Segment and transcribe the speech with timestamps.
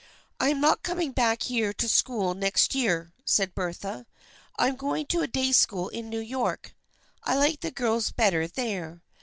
[0.39, 4.07] "I am not coming back here to school next year," said Bertha."
[4.57, 6.73] I am going to a day school in New York.
[7.23, 9.03] I like the girls better there.